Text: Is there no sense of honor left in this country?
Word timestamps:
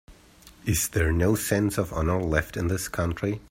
Is 0.65 0.89
there 0.89 1.11
no 1.13 1.35
sense 1.35 1.77
of 1.77 1.93
honor 1.93 2.19
left 2.19 2.57
in 2.57 2.69
this 2.69 2.87
country? 2.87 3.39